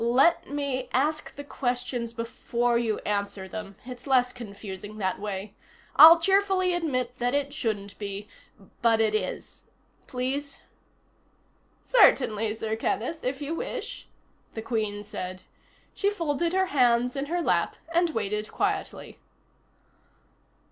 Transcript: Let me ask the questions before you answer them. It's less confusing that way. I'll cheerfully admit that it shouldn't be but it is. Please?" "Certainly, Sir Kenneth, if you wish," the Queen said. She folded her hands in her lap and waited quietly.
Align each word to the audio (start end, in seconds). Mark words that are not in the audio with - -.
Let 0.03 0.49
me 0.49 0.89
ask 0.93 1.35
the 1.35 1.43
questions 1.43 2.11
before 2.11 2.75
you 2.79 2.97
answer 3.05 3.47
them. 3.47 3.75
It's 3.85 4.07
less 4.07 4.33
confusing 4.33 4.97
that 4.97 5.19
way. 5.19 5.53
I'll 5.95 6.19
cheerfully 6.19 6.73
admit 6.73 7.19
that 7.19 7.35
it 7.35 7.53
shouldn't 7.53 7.99
be 7.99 8.27
but 8.81 8.99
it 8.99 9.13
is. 9.13 9.63
Please?" 10.07 10.63
"Certainly, 11.83 12.55
Sir 12.55 12.75
Kenneth, 12.75 13.23
if 13.23 13.43
you 13.43 13.53
wish," 13.53 14.07
the 14.55 14.63
Queen 14.63 15.03
said. 15.03 15.43
She 15.93 16.09
folded 16.09 16.51
her 16.53 16.65
hands 16.73 17.15
in 17.15 17.27
her 17.27 17.43
lap 17.43 17.75
and 17.93 18.09
waited 18.09 18.51
quietly. 18.51 19.19